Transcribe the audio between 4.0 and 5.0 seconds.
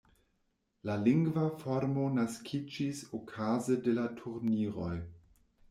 la turniroj.